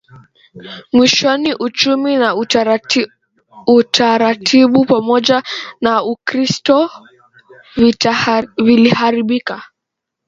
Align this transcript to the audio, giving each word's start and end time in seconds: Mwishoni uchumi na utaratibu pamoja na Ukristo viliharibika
Mwishoni 0.95 1.51
uchumi 1.55 2.15
na 2.15 2.35
utaratibu 3.95 4.85
pamoja 4.85 5.43
na 5.81 6.03
Ukristo 6.03 6.91
viliharibika 8.57 9.63